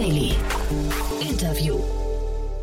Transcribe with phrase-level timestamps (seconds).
[0.00, 0.32] Daily.
[1.20, 1.76] Interview.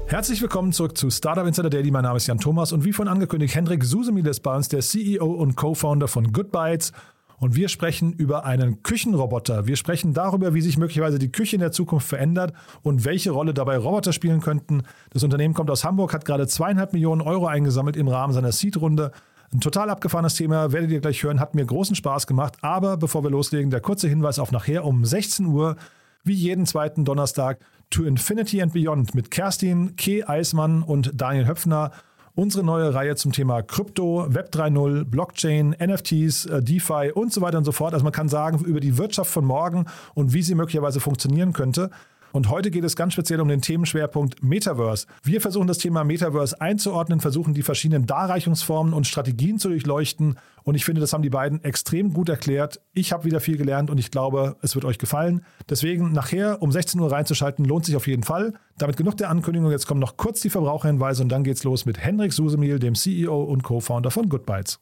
[0.08, 1.92] Herzlich willkommen zurück zu Startup Insider Daily.
[1.92, 4.80] Mein Name ist Jan Thomas und wie vorhin angekündigt, Hendrik Susemil ist bei uns, der
[4.80, 6.94] CEO und Co-Founder von Goodbytes.
[7.38, 9.68] Und wir sprechen über einen Küchenroboter.
[9.68, 13.54] Wir sprechen darüber, wie sich möglicherweise die Küche in der Zukunft verändert und welche Rolle
[13.54, 14.82] dabei Roboter spielen könnten.
[15.12, 19.12] Das Unternehmen kommt aus Hamburg, hat gerade zweieinhalb Millionen Euro eingesammelt im Rahmen seiner Seed-Runde.
[19.54, 22.56] Ein total abgefahrenes Thema, werdet ihr gleich hören, hat mir großen Spaß gemacht.
[22.64, 25.76] Aber bevor wir loslegen, der kurze Hinweis auf nachher um 16 Uhr,
[26.24, 30.24] wie jeden zweiten Donnerstag, To Infinity and Beyond mit Kerstin, K.
[30.26, 31.92] Eismann und Daniel Höpfner.
[32.36, 37.58] Unsere neue Reihe zum Thema Krypto, Web 3.0, Blockchain, NFTs, äh, DeFi und so weiter
[37.58, 37.94] und so fort.
[37.94, 41.90] Also man kann sagen, über die Wirtschaft von morgen und wie sie möglicherweise funktionieren könnte.
[42.32, 45.08] Und heute geht es ganz speziell um den Themenschwerpunkt Metaverse.
[45.24, 50.38] Wir versuchen das Thema Metaverse einzuordnen, versuchen die verschiedenen Darreichungsformen und Strategien zu durchleuchten.
[50.64, 52.82] Und ich finde, das haben die beiden extrem gut erklärt.
[52.94, 55.46] Ich habe wieder viel gelernt und ich glaube, es wird euch gefallen.
[55.70, 58.54] Deswegen nachher um 16 Uhr reinzuschalten, lohnt sich auf jeden Fall.
[58.78, 59.72] Damit genug der Ankündigung.
[59.72, 63.44] Jetzt kommen noch kurz die Verbraucherhinweise und dann geht's los mit Hendrik Susemil, dem CEO
[63.44, 64.80] und Co-Founder von Goodbytes.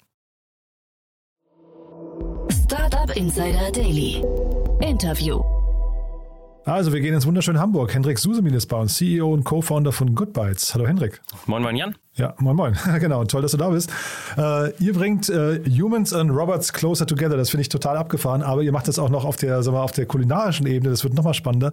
[2.50, 4.24] Startup Insider Daily.
[4.82, 5.55] Interview.
[6.66, 7.94] Also, wir gehen ins wunderschöne Hamburg.
[7.94, 10.74] Hendrik Susemil ist bei uns, CEO und Co-Founder von Goodbytes.
[10.74, 11.22] Hallo Hendrik.
[11.46, 11.96] Moin, moin Jan.
[12.18, 12.78] Ja, moin moin.
[13.02, 13.92] genau, toll, dass du da bist.
[14.38, 17.36] Äh, ihr bringt äh, Humans and Robots closer together.
[17.36, 18.42] Das finde ich total abgefahren.
[18.42, 20.92] Aber ihr macht das auch noch auf der, sagen wir, auf der kulinarischen Ebene.
[20.92, 21.72] Das wird noch mal spannender.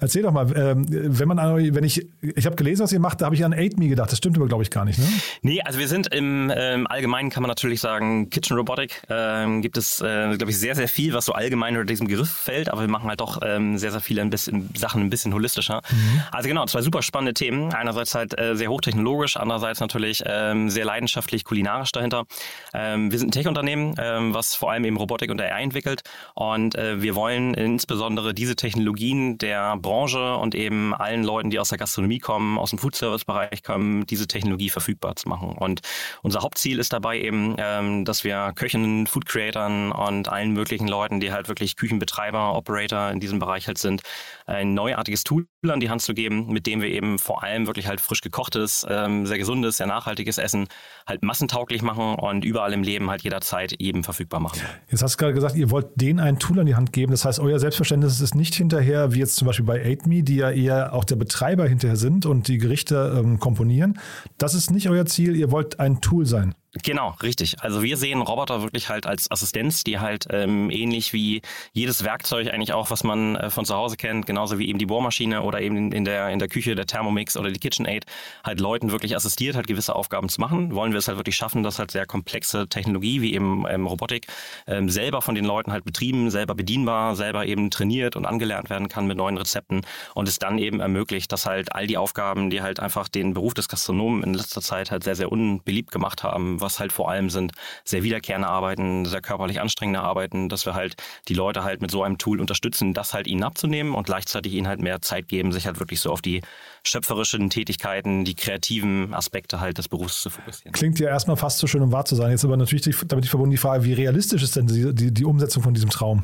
[0.00, 3.26] Erzähl doch mal, ähm, wenn man, wenn ich, ich habe gelesen, was ihr macht, da
[3.26, 4.10] habe ich an Aid Me gedacht.
[4.10, 4.98] Das stimmt aber, glaube ich, gar nicht.
[4.98, 5.04] Ne?
[5.42, 9.02] Nee, also wir sind im ähm, Allgemeinen, kann man natürlich sagen, Kitchen Robotic.
[9.10, 12.30] Ähm, gibt es, äh, glaube ich, sehr, sehr viel, was so allgemein unter diesem Begriff
[12.30, 12.70] fällt.
[12.70, 15.82] Aber wir machen halt doch ähm, sehr, sehr viele ein bisschen, Sachen ein bisschen holistischer.
[15.90, 16.22] Mhm.
[16.30, 17.74] Also genau, zwei super spannende Themen.
[17.74, 22.24] Einerseits halt äh, sehr hochtechnologisch, andererseits natürlich ähm, sehr leidenschaftlich kulinarisch dahinter.
[22.72, 26.02] Ähm, wir sind ein Tech-Unternehmen, ähm, was vor allem eben Robotik und AI entwickelt
[26.34, 31.68] und äh, wir wollen insbesondere diese Technologien der Branche und eben allen Leuten, die aus
[31.68, 35.52] der Gastronomie kommen, aus dem Food-Service-Bereich kommen, diese Technologie verfügbar zu machen.
[35.58, 35.80] Und
[36.22, 41.32] unser Hauptziel ist dabei eben, ähm, dass wir Köchinnen, Food-Creatern und allen möglichen Leuten, die
[41.32, 44.02] halt wirklich Küchenbetreiber, Operator in diesem Bereich halt sind,
[44.46, 47.86] ein neuartiges Tool an die Hand zu geben, mit dem wir eben vor allem wirklich
[47.86, 50.68] halt frisch gekochtes, ähm, sehr gesundes, sehr nachhaltiges Essen
[51.06, 54.60] halt massentauglich machen und überall im Leben halt jederzeit eben verfügbar machen.
[54.90, 57.12] Jetzt hast du gerade gesagt, ihr wollt denen ein Tool an die Hand geben.
[57.12, 60.50] Das heißt, euer Selbstverständnis ist nicht hinterher, wie jetzt zum Beispiel bei AidMe, die ja
[60.50, 63.98] eher auch der Betreiber hinterher sind und die Gerichte ähm, komponieren.
[64.38, 66.54] Das ist nicht euer Ziel, ihr wollt ein Tool sein.
[66.80, 67.56] Genau, richtig.
[67.60, 71.42] Also wir sehen Roboter wirklich halt als Assistenz, die halt ähm, ähnlich wie
[71.74, 74.86] jedes Werkzeug eigentlich auch, was man äh, von zu Hause kennt, genauso wie eben die
[74.86, 78.06] Bohrmaschine oder eben in der, in der Küche der Thermomix oder die KitchenAid,
[78.42, 80.74] halt Leuten wirklich assistiert, halt gewisse Aufgaben zu machen.
[80.74, 84.28] Wollen wir es halt wirklich schaffen, dass halt sehr komplexe Technologie wie eben ähm, Robotik
[84.66, 88.88] ähm, selber von den Leuten halt betrieben, selber bedienbar, selber eben trainiert und angelernt werden
[88.88, 89.82] kann mit neuen Rezepten
[90.14, 93.52] und es dann eben ermöglicht, dass halt all die Aufgaben, die halt einfach den Beruf
[93.52, 97.28] des Gastronomen in letzter Zeit halt sehr, sehr unbeliebt gemacht haben, was halt vor allem
[97.30, 97.52] sind
[97.84, 100.96] sehr wiederkehrende Arbeiten, sehr körperlich anstrengende Arbeiten, dass wir halt
[101.28, 104.68] die Leute halt mit so einem Tool unterstützen, das halt ihnen abzunehmen und gleichzeitig ihnen
[104.68, 106.40] halt mehr Zeit geben, sich halt wirklich so auf die
[106.84, 110.72] schöpferischen Tätigkeiten, die kreativen Aspekte halt des Berufs zu fokussieren.
[110.72, 112.30] Klingt ja erstmal fast so schön, um wahr zu sein.
[112.30, 115.24] Jetzt aber natürlich die, damit verbunden die Frage, wie realistisch ist denn die, die, die
[115.24, 116.22] Umsetzung von diesem Traum?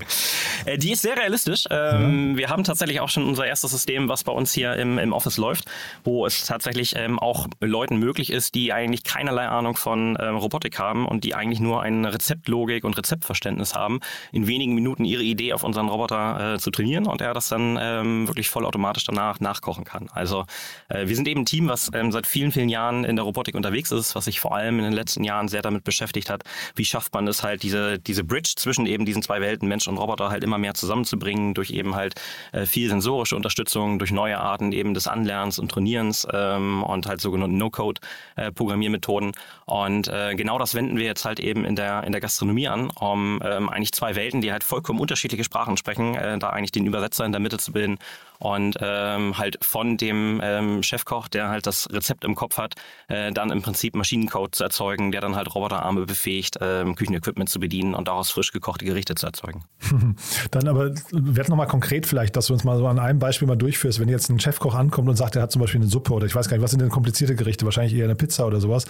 [0.65, 1.67] Äh, die ist sehr realistisch.
[1.71, 2.39] Ähm, ja.
[2.39, 5.37] Wir haben tatsächlich auch schon unser erstes System, was bei uns hier im, im Office
[5.37, 5.67] läuft,
[6.05, 10.79] wo es tatsächlich ähm, auch Leuten möglich ist, die eigentlich keinerlei Ahnung von ähm, Robotik
[10.79, 14.01] haben und die eigentlich nur eine Rezeptlogik und Rezeptverständnis haben,
[14.33, 17.79] in wenigen Minuten ihre Idee auf unseren Roboter äh, zu trainieren und er das dann
[17.81, 20.09] ähm, wirklich vollautomatisch danach nachkochen kann.
[20.13, 20.45] Also
[20.89, 23.55] äh, wir sind eben ein Team, was ähm, seit vielen, vielen Jahren in der Robotik
[23.55, 26.45] unterwegs ist, was sich vor allem in den letzten Jahren sehr damit beschäftigt hat,
[26.75, 29.99] wie schafft man es halt, diese, diese Bridge zwischen eben diesen zwei Welten, Mensch und
[29.99, 32.15] Roboter, halt immer mehr zusammenzubringen durch eben halt
[32.53, 37.21] äh, viel sensorische Unterstützung, durch neue Arten eben des Anlernens und Trainierens ähm, und halt
[37.21, 39.31] sogenannte No-Code-Programmiermethoden.
[39.31, 42.69] Äh, und äh, genau das wenden wir jetzt halt eben in der, in der Gastronomie
[42.69, 46.73] an, um ähm, eigentlich zwei Welten, die halt vollkommen unterschiedliche Sprachen sprechen, äh, da eigentlich
[46.73, 47.99] den Übersetzer in der Mitte zu bilden
[48.39, 52.75] und ähm, halt von dem ähm, Chefkoch, der halt das Rezept im Kopf hat,
[53.09, 57.59] äh, dann im Prinzip Maschinencode zu erzeugen, der dann halt Roboterarme befähigt, ähm, Küchenequipment zu
[57.59, 59.65] bedienen und daraus frisch gekochte Gerichte zu erzeugen.
[60.51, 63.57] dann aber werd nochmal konkret vielleicht, dass du uns mal so an einem Beispiel mal
[63.57, 66.27] durchführst, wenn jetzt ein Chefkoch ankommt und sagt, er hat zum Beispiel eine Suppe oder
[66.27, 68.85] ich weiß gar nicht, was sind denn komplizierte Gerichte, wahrscheinlich eher eine Pizza oder sowas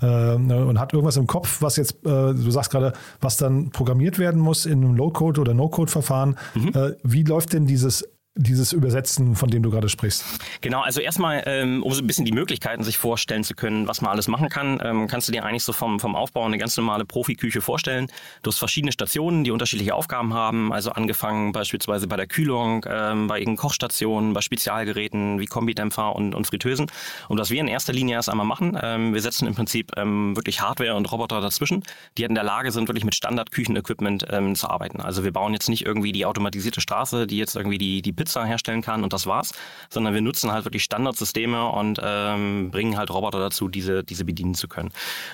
[0.00, 4.18] äh, und hat irgendwas im Kopf, was jetzt, äh, du sagst gerade, was dann programmiert
[4.18, 6.36] werden muss in einem Low-Code oder No-Code-Verfahren.
[6.54, 6.68] Mhm.
[6.74, 8.04] Äh, wie läuft denn dieses
[8.34, 10.24] dieses Übersetzen, von dem du gerade sprichst?
[10.62, 14.00] Genau, also erstmal, ähm, um so ein bisschen die Möglichkeiten sich vorstellen zu können, was
[14.00, 16.76] man alles machen kann, ähm, kannst du dir eigentlich so vom, vom Aufbau eine ganz
[16.76, 18.06] normale Profiküche vorstellen.
[18.42, 23.26] Du hast verschiedene Stationen, die unterschiedliche Aufgaben haben, also angefangen beispielsweise bei der Kühlung, ähm,
[23.26, 26.86] bei irgendeinen Kochstationen, bei Spezialgeräten wie Kombidämpfer und, und Fritteusen.
[27.28, 30.94] Und was wir in erster Linie erst einmal machen, wir setzen im Prinzip wirklich Hardware
[30.94, 31.82] und Roboter dazwischen,
[32.16, 35.00] die in der Lage sind, wirklich mit Standard-Küchenequipment zu arbeiten.
[35.00, 38.44] Also wir bauen jetzt nicht irgendwie die automatisierte Straße, die jetzt irgendwie die, die Pizza
[38.44, 39.52] herstellen kann und das war's,
[39.90, 44.54] sondern wir nutzen halt wirklich Standardsysteme und ähm, bringen halt Roboter dazu, diese, diese bedienen
[44.54, 44.90] zu können.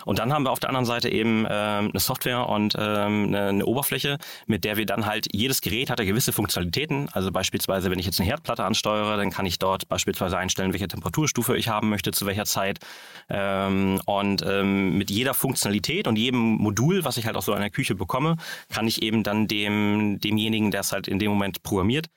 [0.07, 3.49] Und dann haben wir auf der anderen Seite eben ähm, eine Software und ähm, eine,
[3.49, 7.11] eine Oberfläche, mit der wir dann halt, jedes Gerät hat ja gewisse Funktionalitäten.
[7.13, 10.89] Also beispielsweise, wenn ich jetzt eine Herdplatte ansteuere, dann kann ich dort beispielsweise einstellen, welche
[10.89, 12.79] Temperaturstufe ich haben möchte, zu welcher Zeit.
[13.29, 17.61] Ähm, und ähm, mit jeder Funktionalität und jedem Modul, was ich halt auch so in
[17.61, 18.37] der Küche bekomme,
[18.71, 22.09] kann ich eben dann dem, demjenigen, der es halt in dem Moment programmiert,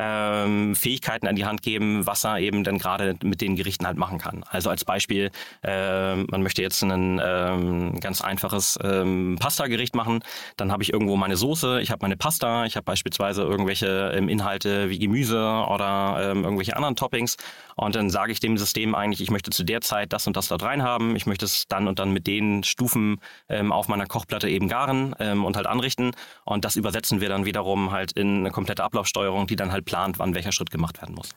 [0.00, 3.98] ähm, Fähigkeiten an die Hand geben, was er eben dann gerade mit den Gerichten halt
[3.98, 4.44] machen kann.
[4.48, 5.30] Also als Beispiel,
[5.62, 10.20] äh, man möchte jetzt ein ähm, ganz einfaches ähm, Pasta-Gericht machen,
[10.56, 14.28] dann habe ich irgendwo meine Soße, ich habe meine Pasta, ich habe beispielsweise irgendwelche ähm,
[14.28, 17.36] Inhalte wie Gemüse oder ähm, irgendwelche anderen Toppings.
[17.76, 20.48] Und dann sage ich dem System eigentlich, ich möchte zu der Zeit das und das
[20.48, 24.06] dort rein haben, ich möchte es dann und dann mit den Stufen ähm, auf meiner
[24.06, 26.12] Kochplatte eben garen ähm, und halt anrichten.
[26.44, 30.18] Und das übersetzen wir dann wiederum halt in eine komplette Ablaufsteuerung, die dann halt plant,
[30.20, 31.30] wann welcher Schritt gemacht werden muss.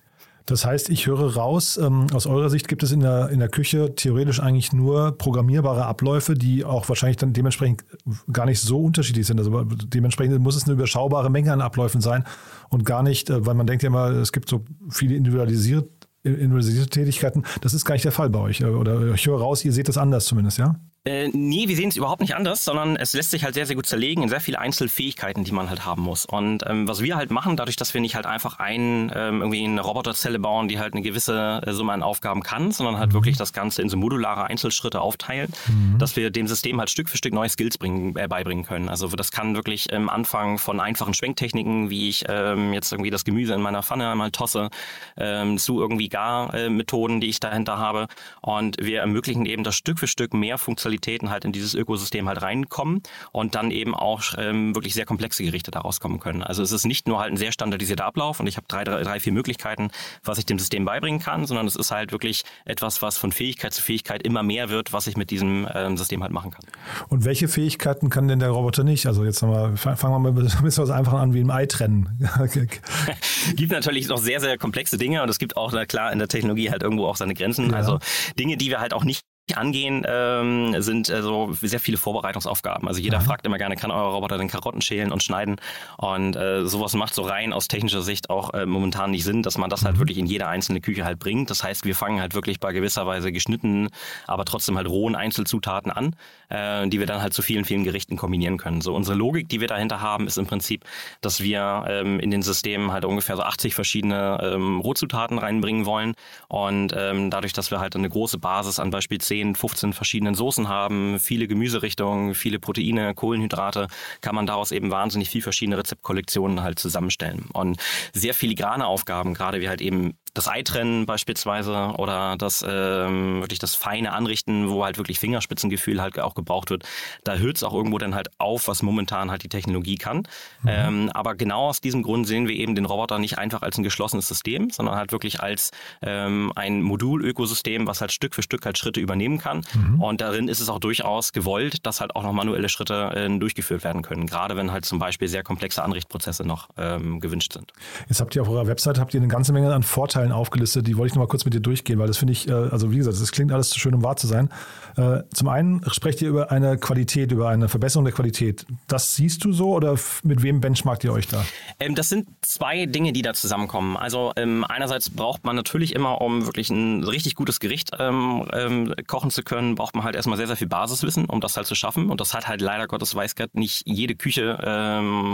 [0.45, 3.47] Das heißt, ich höre raus, ähm, aus eurer Sicht gibt es in der, in der
[3.47, 7.85] Küche theoretisch eigentlich nur programmierbare Abläufe, die auch wahrscheinlich dann dementsprechend
[8.31, 9.39] gar nicht so unterschiedlich sind.
[9.39, 12.25] Also dementsprechend muss es eine überschaubare Menge an Abläufen sein
[12.69, 15.89] und gar nicht, äh, weil man denkt ja immer, es gibt so viele individualisiert,
[16.23, 17.43] individualisierte Tätigkeiten.
[17.61, 18.59] Das ist gar nicht der Fall bei euch.
[18.61, 20.75] Äh, oder ich höre raus, ihr seht das anders zumindest, ja?
[21.05, 23.75] Äh, nee, wir sehen es überhaupt nicht anders, sondern es lässt sich halt sehr, sehr
[23.75, 26.23] gut zerlegen in sehr viele Einzelfähigkeiten, die man halt haben muss.
[26.23, 29.65] Und ähm, was wir halt machen, dadurch, dass wir nicht halt einfach ein, ähm, irgendwie
[29.65, 33.15] eine Roboterzelle bauen, die halt eine gewisse äh, Summe an Aufgaben kann, sondern halt mhm.
[33.15, 35.97] wirklich das Ganze in so modulare Einzelschritte aufteilen, mhm.
[35.99, 38.87] dass wir dem System halt Stück für Stück neue Skills bringen, äh, beibringen können.
[38.87, 43.25] Also das kann wirklich ähm, anfangen von einfachen Schwenktechniken, wie ich ähm, jetzt irgendwie das
[43.25, 44.69] Gemüse in meiner Pfanne einmal tosse,
[45.17, 48.07] ähm, zu irgendwie Gar-Methoden, die ich dahinter habe.
[48.39, 52.27] Und wir ermöglichen eben, dass Stück für Stück mehr Funktionalität Spezialitäten halt in dieses Ökosystem
[52.27, 53.01] halt reinkommen
[53.31, 56.43] und dann eben auch ähm, wirklich sehr komplexe Gerichte daraus kommen können.
[56.43, 59.01] Also es ist nicht nur halt ein sehr standardisierter Ablauf und ich habe drei, drei,
[59.01, 59.89] drei, vier Möglichkeiten,
[60.23, 63.73] was ich dem System beibringen kann, sondern es ist halt wirklich etwas, was von Fähigkeit
[63.73, 66.63] zu Fähigkeit immer mehr wird, was ich mit diesem ähm, System halt machen kann.
[67.09, 69.07] Und welche Fähigkeiten kann denn der Roboter nicht?
[69.07, 72.19] Also jetzt nochmal, fangen wir mal ein bisschen was einfach an wie im Ei trennen.
[73.55, 76.27] gibt natürlich noch sehr, sehr komplexe Dinge und es gibt auch, na klar, in der
[76.27, 77.71] Technologie halt irgendwo auch seine Grenzen.
[77.71, 77.77] Ja.
[77.77, 77.99] Also
[78.37, 79.23] Dinge, die wir halt auch nicht
[79.55, 82.87] angehen, ähm, sind also sehr viele Vorbereitungsaufgaben.
[82.87, 83.25] Also jeder mhm.
[83.25, 85.57] fragt immer gerne, kann euer Roboter den Karotten schälen und schneiden?
[85.97, 89.57] Und äh, sowas macht so rein aus technischer Sicht auch äh, momentan nicht Sinn, dass
[89.57, 89.99] man das halt mhm.
[89.99, 91.49] wirklich in jede einzelne Küche halt bringt.
[91.49, 93.89] Das heißt, wir fangen halt wirklich bei gewisser Weise geschnittenen,
[94.27, 96.15] aber trotzdem halt rohen Einzelzutaten an,
[96.49, 98.79] äh, die wir dann halt zu vielen, vielen Gerichten kombinieren können.
[98.79, 100.85] So unsere Logik, die wir dahinter haben, ist im Prinzip,
[101.19, 106.13] dass wir ähm, in den Systemen halt ungefähr so 80 verschiedene ähm, Rohzutaten reinbringen wollen.
[106.47, 110.69] Und ähm, dadurch, dass wir halt eine große Basis an beispielsweise 10, 15 verschiedenen Soßen
[110.69, 113.87] haben, viele Gemüserichtungen, viele Proteine, Kohlenhydrate,
[114.21, 117.45] kann man daraus eben wahnsinnig viel verschiedene Rezeptkollektionen halt zusammenstellen.
[117.51, 117.81] Und
[118.13, 123.75] sehr filigrane Aufgaben, gerade wie halt eben das Eitrennen beispielsweise oder das ähm, wirklich das
[123.75, 126.83] feine Anrichten, wo halt wirklich Fingerspitzengefühl halt auch gebraucht wird,
[127.23, 130.17] da hört es auch irgendwo dann halt auf, was momentan halt die Technologie kann.
[130.63, 130.67] Mhm.
[130.69, 133.83] Ähm, aber genau aus diesem Grund sehen wir eben den Roboter nicht einfach als ein
[133.83, 135.71] geschlossenes System, sondern halt wirklich als
[136.01, 139.61] ähm, ein Modulökosystem, was halt Stück für Stück halt Schritte übernehmen kann.
[139.73, 140.01] Mhm.
[140.01, 143.83] Und darin ist es auch durchaus gewollt, dass halt auch noch manuelle Schritte äh, durchgeführt
[143.83, 147.71] werden können, gerade wenn halt zum Beispiel sehr komplexe Anrichtprozesse noch ähm, gewünscht sind.
[148.07, 150.87] Jetzt habt ihr auf eurer Website habt ihr eine ganze Menge an Vorteilen Vorteilen aufgelistet,
[150.87, 152.91] die wollte ich noch mal kurz mit dir durchgehen, weil das finde ich, äh, also
[152.91, 154.49] wie gesagt, das klingt alles zu schön, um wahr zu sein.
[154.95, 158.65] Äh, zum einen sprecht ihr über eine Qualität, über eine Verbesserung der Qualität.
[158.87, 161.43] Das siehst du so oder mit wem benchmarkt ihr euch da?
[161.79, 163.97] Ähm, das sind zwei Dinge, die da zusammenkommen.
[163.97, 169.31] Also ähm, einerseits braucht man natürlich immer, um wirklich ein richtig gutes Gericht ähm, kochen
[169.31, 172.09] zu können, braucht man halt erstmal sehr, sehr viel Basiswissen, um das halt zu schaffen.
[172.09, 174.53] Und das hat halt leider Gottes weiß Gott nicht jede Küche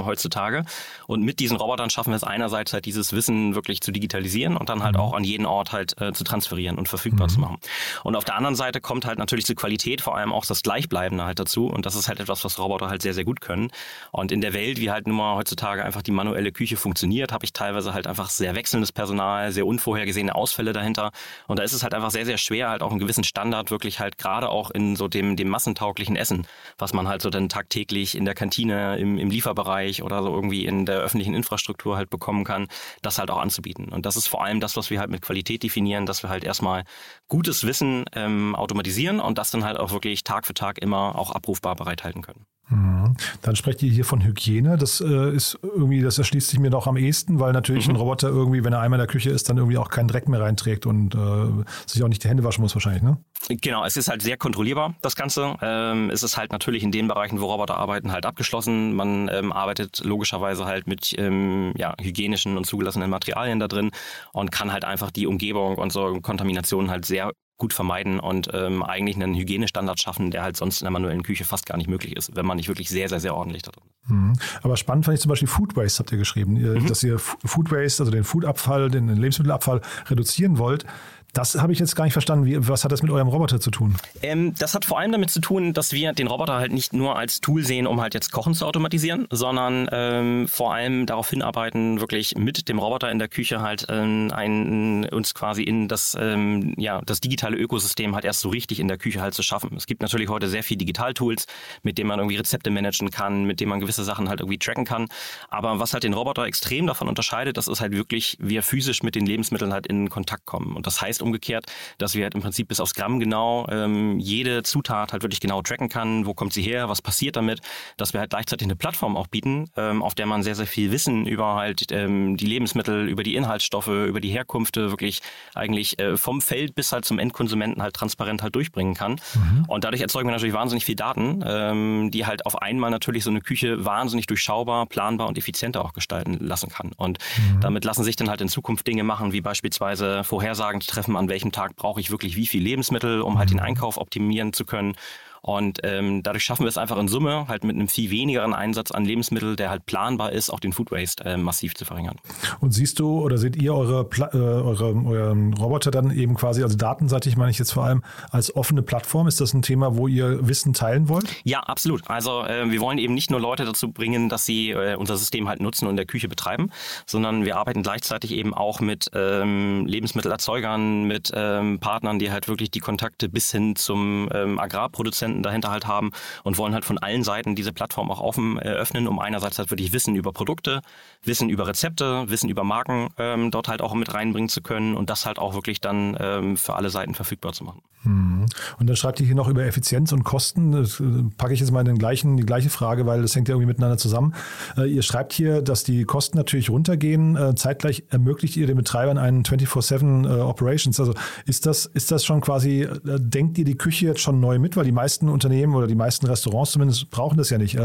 [0.06, 0.64] heutzutage.
[1.08, 4.70] Und mit diesen Robotern schaffen wir es einerseits halt dieses Wissen wirklich zu digitalisieren und
[4.70, 5.02] dann dann halt mhm.
[5.02, 7.32] auch an jeden Ort halt äh, zu transferieren und verfügbar mhm.
[7.32, 7.58] zu machen.
[8.04, 11.26] Und auf der anderen Seite kommt halt natürlich die Qualität, vor allem auch das Gleichbleibende
[11.26, 11.68] halt dazu.
[11.68, 13.72] Und das ist halt etwas, was Roboter halt sehr, sehr gut können.
[14.12, 17.46] Und in der Welt, wie halt nun mal heutzutage einfach die manuelle Küche funktioniert, habe
[17.46, 21.12] ich teilweise halt einfach sehr wechselndes Personal, sehr unvorhergesehene Ausfälle dahinter.
[21.48, 24.00] Und da ist es halt einfach sehr, sehr schwer, halt auch einen gewissen Standard wirklich
[24.00, 28.16] halt gerade auch in so dem, dem massentauglichen Essen, was man halt so dann tagtäglich
[28.16, 32.44] in der Kantine, im, im Lieferbereich oder so irgendwie in der öffentlichen Infrastruktur halt bekommen
[32.44, 32.68] kann,
[33.02, 33.90] das halt auch anzubieten.
[33.90, 36.44] Und das ist vor allem das, was wir halt mit Qualität definieren, dass wir halt
[36.44, 36.84] erstmal
[37.28, 41.32] gutes Wissen ähm, automatisieren und das dann halt auch wirklich Tag für Tag immer auch
[41.32, 42.46] abrufbar bereithalten können.
[42.70, 43.16] Mhm.
[43.42, 44.78] Dann sprecht ihr hier von Hygiene.
[44.78, 47.96] Das äh, ist irgendwie, das erschließt sich mir doch am ehesten, weil natürlich mhm.
[47.96, 50.28] ein Roboter irgendwie, wenn er einmal in der Küche ist, dann irgendwie auch keinen Dreck
[50.30, 53.18] mehr reinträgt und äh, sich auch nicht die Hände waschen muss wahrscheinlich, ne?
[53.48, 55.56] Genau, es ist halt sehr kontrollierbar, das Ganze.
[55.62, 58.94] Ähm, es ist halt natürlich in den Bereichen, wo Roboter arbeiten, halt abgeschlossen.
[58.94, 63.92] Man ähm, arbeitet logischerweise halt mit ähm, ja, hygienischen und zugelassenen Materialien da drin
[64.34, 68.82] und kann halt einfach die Umgebung und so Kontaminationen halt sehr gut vermeiden und ähm,
[68.82, 72.16] eigentlich einen Hygienestandard schaffen, der halt sonst in der manuellen Küche fast gar nicht möglich
[72.16, 74.10] ist, wenn man nicht wirklich sehr, sehr, sehr ordentlich da drin ist.
[74.10, 74.34] Mhm.
[74.64, 76.88] Aber spannend fand ich zum Beispiel Food Waste, habt ihr geschrieben, mhm.
[76.88, 80.86] dass ihr Food Waste, also den Foodabfall, den Lebensmittelabfall reduzieren wollt.
[81.34, 82.46] Das habe ich jetzt gar nicht verstanden.
[82.46, 83.96] Wie, was hat das mit eurem Roboter zu tun?
[84.22, 87.18] Ähm, das hat vor allem damit zu tun, dass wir den Roboter halt nicht nur
[87.18, 92.00] als Tool sehen, um halt jetzt Kochen zu automatisieren, sondern ähm, vor allem darauf hinarbeiten,
[92.00, 96.74] wirklich mit dem Roboter in der Küche halt ähm, ein, uns quasi in das, ähm,
[96.78, 99.72] ja, das digitale Ökosystem halt erst so richtig in der Küche halt zu schaffen.
[99.78, 101.46] Es gibt natürlich heute sehr viele Digitaltools,
[101.84, 104.86] mit denen man irgendwie Rezepte managen kann, mit denen man gewisse Sachen halt irgendwie tracken
[104.86, 105.08] kann.
[105.50, 109.16] Aber was halt den Roboter extrem davon unterscheidet, das ist halt wirklich, wir physisch mit
[109.16, 110.76] den Lebensmitteln halt in Kontakt kommen.
[110.76, 111.66] Und das heißt, heißt umgekehrt,
[111.98, 115.62] dass wir halt im Prinzip bis aufs Gramm genau ähm, jede Zutat halt wirklich genau
[115.62, 117.62] tracken kann, wo kommt sie her, was passiert damit,
[117.98, 120.92] dass wir halt gleichzeitig eine Plattform auch bieten, ähm, auf der man sehr, sehr viel
[120.92, 125.22] Wissen über halt ähm, die Lebensmittel, über die Inhaltsstoffe, über die Herkünfte wirklich
[125.56, 129.20] eigentlich äh, vom Feld bis halt zum Endkonsumenten halt transparent halt durchbringen kann.
[129.34, 129.66] Mhm.
[129.68, 133.30] Und dadurch erzeugen wir natürlich wahnsinnig viel Daten, ähm, die halt auf einmal natürlich so
[133.30, 136.92] eine Küche wahnsinnig durchschaubar, planbar und effizienter auch gestalten lassen kann.
[136.96, 137.62] Und mhm.
[137.62, 141.30] damit lassen sich dann halt in Zukunft Dinge machen, wie beispielsweise Vorhersagen treffen, treffen, an
[141.30, 143.64] welchem Tag brauche ich wirklich wie viel Lebensmittel, um halt den mhm.
[143.64, 144.96] Einkauf optimieren zu können
[145.42, 148.92] und ähm, dadurch schaffen wir es einfach in Summe, halt mit einem viel wenigeren Einsatz
[148.92, 152.18] an Lebensmitteln, der halt planbar ist, auch den Food Waste äh, massiv zu verringern.
[152.60, 156.78] Und siehst du oder seht ihr eure, äh, eure euren Roboter dann eben quasi, also
[156.78, 159.28] datenseitig meine ich jetzt vor allem, als offene Plattform?
[159.28, 161.26] Ist das ein Thema, wo ihr Wissen teilen wollt?
[161.44, 162.10] Ja, absolut.
[162.10, 165.48] Also äh, wir wollen eben nicht nur Leute dazu bringen, dass sie äh, unser System
[165.48, 166.70] halt nutzen und in der Küche betreiben,
[167.06, 172.72] sondern wir arbeiten gleichzeitig eben auch mit ähm, Lebensmittelerzeugern, mit ähm, Partnern, die halt wirklich
[172.72, 176.12] die Kontakte bis hin zum ähm, Agrarproduzenten Produzenten dahinter halt haben
[176.44, 179.94] und wollen halt von allen Seiten diese Plattform auch offen eröffnen, um einerseits halt wirklich
[179.94, 180.82] Wissen über Produkte,
[181.24, 185.10] Wissen über Rezepte, Wissen über Marken ähm, dort halt auch mit reinbringen zu können und
[185.10, 187.82] das halt auch wirklich dann ähm, für alle Seiten verfügbar zu machen.
[188.04, 188.46] Hm.
[188.80, 190.72] Und dann schreibt ihr hier noch über Effizienz und Kosten.
[190.72, 191.04] Das äh,
[191.38, 193.68] packe ich jetzt mal in den gleichen, die gleiche Frage, weil das hängt ja irgendwie
[193.68, 194.36] miteinander zusammen.
[194.78, 197.36] Äh, ihr schreibt hier, dass die Kosten natürlich runtergehen.
[197.36, 200.98] Äh, zeitgleich ermöglicht ihr den Betreibern einen 24-7 Operations.
[201.00, 201.14] Also
[201.46, 204.78] ist das, ist das schon quasi, denkt ihr die Küche jetzt schon neu mit?
[204.78, 207.78] Weil die meisten Unternehmen oder die meisten Restaurants zumindest brauchen das ja nicht.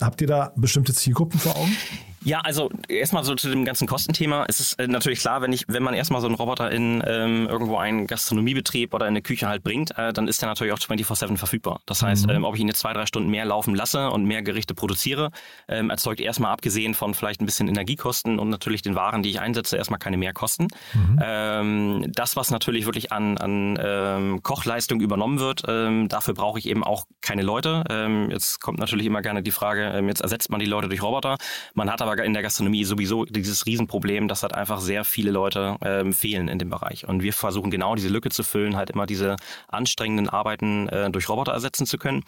[0.00, 1.76] Habt ihr da bestimmte Zielgruppen vor Augen?
[2.26, 5.64] Ja, also erstmal so zu dem ganzen Kostenthema ist es äh, natürlich klar, wenn ich,
[5.68, 9.46] wenn man erstmal so einen Roboter in ähm, irgendwo einen Gastronomiebetrieb oder in eine Küche
[9.46, 11.82] halt bringt, äh, dann ist der natürlich auch 24-7 verfügbar.
[11.86, 12.32] Das heißt, mhm.
[12.32, 15.30] ähm, ob ich ihn jetzt zwei, drei Stunden mehr laufen lasse und mehr Gerichte produziere,
[15.68, 19.40] ähm, erzeugt erstmal abgesehen von vielleicht ein bisschen Energiekosten und natürlich den Waren, die ich
[19.40, 20.66] einsetze, erstmal keine Mehrkosten.
[20.94, 21.20] Mhm.
[21.22, 26.68] Ähm, das, was natürlich wirklich an, an ähm, Kochleistung übernommen wird, ähm, dafür brauche ich
[26.68, 27.84] eben auch keine Leute.
[27.88, 31.04] Ähm, jetzt kommt natürlich immer gerne die Frage, ähm, jetzt ersetzt man die Leute durch
[31.04, 31.36] Roboter.
[31.74, 35.76] Man hat aber in der Gastronomie sowieso dieses Riesenproblem, dass halt einfach sehr viele Leute
[35.82, 37.06] ähm, fehlen in dem Bereich.
[37.06, 39.36] Und wir versuchen genau diese Lücke zu füllen, halt immer diese
[39.68, 42.22] anstrengenden Arbeiten äh, durch Roboter ersetzen zu können.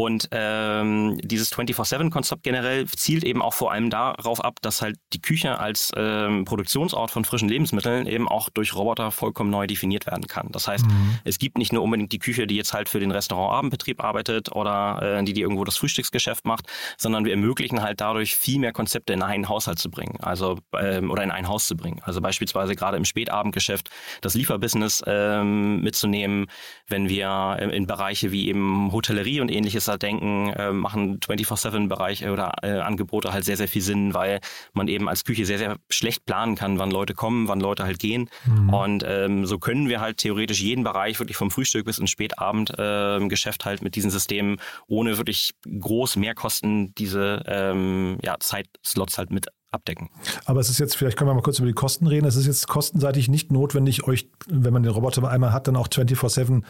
[0.00, 5.20] Und ähm, dieses 24-7-Konzept generell zielt eben auch vor allem darauf ab, dass halt die
[5.20, 10.26] Küche als ähm, Produktionsort von frischen Lebensmitteln eben auch durch Roboter vollkommen neu definiert werden
[10.26, 10.48] kann.
[10.52, 11.18] Das heißt, mhm.
[11.24, 15.18] es gibt nicht nur unbedingt die Küche, die jetzt halt für den Restaurant-Abendbetrieb arbeitet oder
[15.18, 16.64] äh, die, die irgendwo das Frühstücksgeschäft macht,
[16.96, 21.10] sondern wir ermöglichen halt dadurch viel mehr Konzepte in einen Haushalt zu bringen, also ähm,
[21.10, 22.00] oder in ein Haus zu bringen.
[22.04, 23.90] Also beispielsweise gerade im Spätabendgeschäft
[24.22, 26.46] das Lieferbusiness ähm, mitzunehmen,
[26.88, 32.32] wenn wir in, in Bereiche wie eben Hotellerie und ähnliches halt denken, äh, machen 24-7-Bereiche
[32.32, 34.40] oder äh, Angebote halt sehr, sehr viel Sinn, weil
[34.72, 37.98] man eben als Küche sehr, sehr schlecht planen kann, wann Leute kommen, wann Leute halt
[37.98, 38.30] gehen.
[38.46, 38.70] Mhm.
[38.72, 43.62] Und ähm, so können wir halt theoretisch jeden Bereich wirklich vom Frühstück bis ins Spätabendgeschäft
[43.62, 49.46] äh, halt mit diesen Systemen ohne wirklich groß Mehrkosten diese ähm, ja, Zeitslots halt mit
[49.70, 50.10] abdecken.
[50.44, 52.26] Aber es ist jetzt, vielleicht können wir mal kurz über die Kosten reden.
[52.26, 55.88] Es ist jetzt kostenseitig nicht notwendig, euch, wenn man den Roboter einmal hat, dann auch
[55.88, 56.62] 24-7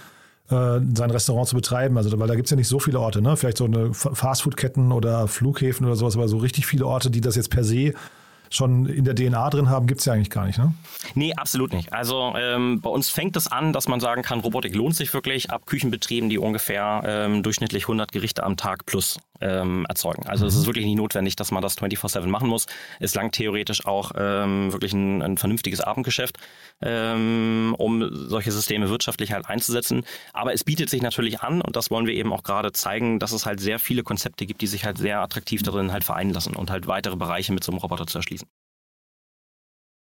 [0.50, 1.97] äh, sein Restaurant zu betreiben.
[1.97, 3.37] Also, weil da gibt es ja nicht so viele Orte, ne?
[3.37, 7.37] Vielleicht so eine Fastfood-Ketten oder Flughäfen oder sowas, aber so richtig viele Orte, die das
[7.37, 7.95] jetzt per se
[8.52, 10.75] schon in der DNA drin haben, gibt es ja eigentlich gar nicht, ne?
[11.14, 11.92] Nee, absolut nicht.
[11.92, 15.50] Also ähm, bei uns fängt es an, dass man sagen kann, Robotik lohnt sich wirklich
[15.50, 20.27] ab Küchenbetrieben, die ungefähr ähm, durchschnittlich 100 Gerichte am Tag plus ähm, erzeugen.
[20.27, 20.67] Also es ist mhm.
[20.67, 22.67] wirklich nicht notwendig, dass man das 24-7 machen muss.
[22.99, 26.39] Es langt theoretisch auch ähm, wirklich ein, ein vernünftiges Abendgeschäft,
[26.83, 30.05] ähm, um solche Systeme wirtschaftlich halt einzusetzen.
[30.33, 33.33] Aber es bietet sich natürlich an, und das wollen wir eben auch gerade zeigen, dass
[33.33, 36.57] es halt sehr viele Konzepte gibt, die sich halt sehr attraktiv darin halt vereinen lassen
[36.57, 38.49] und halt weitere Bereiche mit so einem Roboter zu erschließen.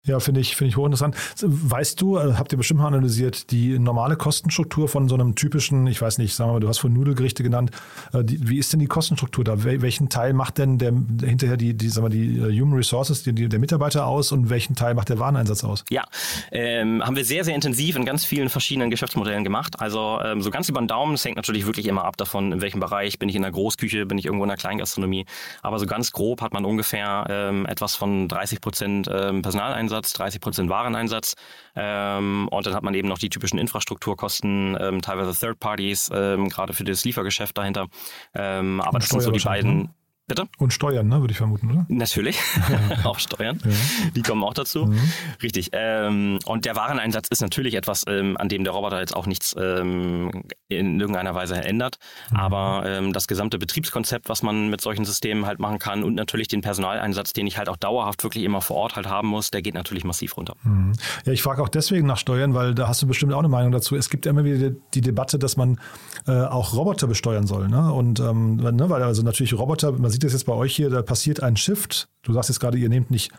[0.07, 1.15] Ja, finde ich, finde ich hochinteressant.
[1.43, 5.87] Weißt du, äh, habt ihr bestimmt mal analysiert, die normale Kostenstruktur von so einem typischen,
[5.87, 7.71] ich weiß nicht, sagen wir mal, du hast von Nudelgerichte genannt,
[8.15, 9.63] äh, die, wie ist denn die Kostenstruktur da?
[9.63, 13.35] Welchen Teil macht denn der, hinterher die, die, sagen wir, die äh, Human Resources, die,
[13.35, 15.85] die, der Mitarbeiter aus und welchen Teil macht der Wareneinsatz aus?
[15.91, 16.07] Ja,
[16.51, 19.79] ähm, haben wir sehr, sehr intensiv in ganz vielen verschiedenen Geschäftsmodellen gemacht.
[19.81, 22.63] Also ähm, so ganz über den Daumen, es hängt natürlich wirklich immer ab davon, in
[22.63, 25.27] welchem Bereich, bin ich in der Großküche, bin ich irgendwo in der Kleingastronomie.
[25.61, 30.13] Aber so ganz grob hat man ungefähr ähm, etwas von 30 Prozent ähm, Personaleinsatz Wareneinsatz,
[30.15, 31.35] 30 Prozent Wareneinsatz.
[31.75, 36.49] Ähm, und dann hat man eben noch die typischen Infrastrukturkosten, ähm, teilweise Third Parties, ähm,
[36.49, 37.89] gerade für das Liefergeschäft dahinter.
[38.35, 39.91] Ähm, aber das sind so die beiden.
[40.31, 40.47] Bitte?
[40.59, 41.87] Und Steuern, ne, würde ich vermuten, oder?
[41.89, 42.39] Natürlich.
[43.03, 43.59] auch Steuern.
[43.65, 44.11] Ja.
[44.15, 44.87] Die kommen auch dazu.
[44.87, 45.01] Mhm.
[45.43, 45.71] Richtig.
[45.73, 49.57] Ähm, und der Wareneinsatz ist natürlich etwas, ähm, an dem der Roboter jetzt auch nichts
[49.59, 50.31] ähm,
[50.69, 51.99] in irgendeiner Weise ändert.
[52.31, 52.37] Mhm.
[52.37, 56.47] Aber ähm, das gesamte Betriebskonzept, was man mit solchen Systemen halt machen kann und natürlich
[56.47, 59.63] den Personaleinsatz, den ich halt auch dauerhaft wirklich immer vor Ort halt haben muss, der
[59.63, 60.55] geht natürlich massiv runter.
[60.63, 60.93] Mhm.
[61.25, 63.73] Ja, ich frage auch deswegen nach Steuern, weil da hast du bestimmt auch eine Meinung
[63.73, 63.97] dazu.
[63.97, 65.81] Es gibt ja immer wieder die Debatte, dass man
[66.29, 67.69] äh, auch Roboter besteuern soll.
[67.69, 67.93] Ne?
[67.93, 70.91] Und ähm, ne, weil also natürlich Roboter, man sieht sieht das jetzt bei euch hier,
[70.91, 72.09] da passiert ein Shift.
[72.23, 73.33] Du sagst jetzt gerade, ihr nehmt nicht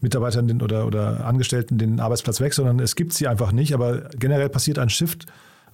[0.00, 3.74] Mitarbeitern oder, oder Angestellten den Arbeitsplatz weg, sondern es gibt sie einfach nicht.
[3.74, 5.26] Aber generell passiert ein Shift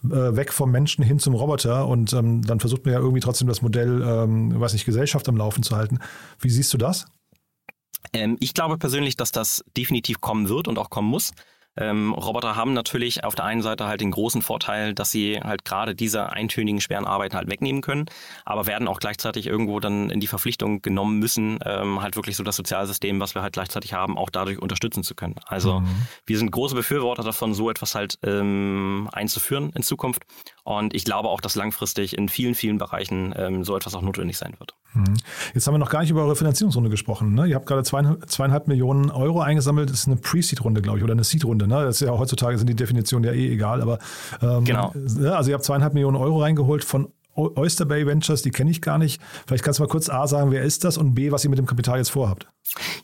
[0.04, 3.46] äh, weg vom Menschen hin zum Roboter und ähm, dann versucht man ja irgendwie trotzdem
[3.46, 5.98] das Modell, ähm, weiß nicht, Gesellschaft am Laufen zu halten.
[6.40, 7.06] Wie siehst du das?
[8.14, 11.32] Ähm, ich glaube persönlich, dass das definitiv kommen wird und auch kommen muss.
[11.76, 15.64] Ähm, Roboter haben natürlich auf der einen Seite halt den großen Vorteil, dass sie halt
[15.64, 18.06] gerade diese eintönigen, schweren Arbeiten halt wegnehmen können,
[18.44, 22.44] aber werden auch gleichzeitig irgendwo dann in die Verpflichtung genommen müssen, ähm, halt wirklich so
[22.44, 25.36] das Sozialsystem, was wir halt gleichzeitig haben, auch dadurch unterstützen zu können.
[25.46, 25.86] Also mhm.
[26.26, 30.22] wir sind große Befürworter davon, so etwas halt ähm, einzuführen in Zukunft.
[30.64, 34.38] Und ich glaube auch, dass langfristig in vielen, vielen Bereichen ähm, so etwas auch notwendig
[34.38, 34.74] sein wird.
[34.94, 35.16] Mhm.
[35.52, 37.34] Jetzt haben wir noch gar nicht über eure Finanzierungsrunde gesprochen.
[37.34, 37.46] Ne?
[37.46, 39.90] Ihr habt gerade zweieinhalb Millionen Euro eingesammelt.
[39.90, 41.68] Das ist eine Pre-Seed-Runde, glaube ich, oder eine Seed-Runde.
[41.68, 41.84] Ne?
[41.84, 43.82] Das ist ja heutzutage sind die Definitionen ja eh egal.
[43.82, 43.98] Aber
[44.40, 44.94] ähm, genau.
[44.94, 48.98] also ihr habt zweieinhalb Millionen Euro reingeholt von Oyster Bay Ventures, die kenne ich gar
[48.98, 49.20] nicht.
[49.46, 51.58] Vielleicht kannst du mal kurz A sagen, wer ist das und B, was ihr mit
[51.58, 52.46] dem Kapital jetzt vorhabt.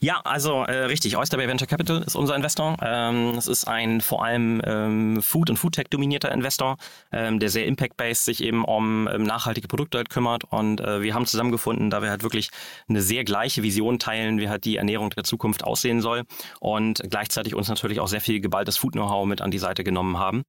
[0.00, 1.16] Ja, also äh, richtig.
[1.16, 2.76] Oyster Bay Venture Capital ist unser Investor.
[2.82, 6.76] Ähm, es ist ein vor allem ähm, Food- und Foodtech dominierter Investor,
[7.12, 10.44] ähm, der sehr impact-based sich eben um ähm, nachhaltige Produkte halt kümmert.
[10.44, 12.50] Und äh, wir haben zusammengefunden, da wir halt wirklich
[12.88, 16.24] eine sehr gleiche Vision teilen, wie halt die Ernährung der Zukunft aussehen soll
[16.60, 20.42] und gleichzeitig uns natürlich auch sehr viel geballtes Food-Know-how mit an die Seite genommen haben.